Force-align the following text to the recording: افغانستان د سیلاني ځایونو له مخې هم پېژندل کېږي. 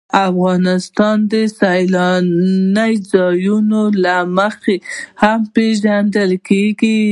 افغانستان 0.27 1.17
د 1.31 1.33
سیلاني 1.59 2.91
ځایونو 3.11 3.81
له 4.03 4.15
مخې 4.37 4.75
هم 5.21 5.39
پېژندل 5.55 6.31
کېږي. 6.47 7.01